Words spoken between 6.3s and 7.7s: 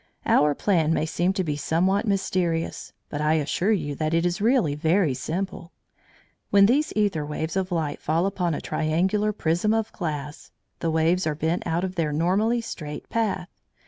When these æther waves